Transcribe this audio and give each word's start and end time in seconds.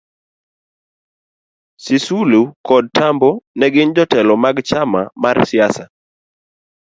SisulukodTambo 1.83 3.29
ne 3.59 3.67
ginjotelo 3.73 4.33
magchama 4.43 5.01
marsiasama 5.21 5.91